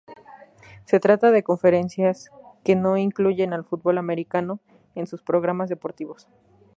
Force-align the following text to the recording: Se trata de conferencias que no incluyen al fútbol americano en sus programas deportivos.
Se 0.85 0.99
trata 0.99 1.29
de 1.29 1.43
conferencias 1.43 2.31
que 2.63 2.75
no 2.75 2.97
incluyen 2.97 3.53
al 3.53 3.63
fútbol 3.65 3.99
americano 3.99 4.59
en 4.95 5.05
sus 5.05 5.21
programas 5.21 5.69
deportivos. 5.69 6.27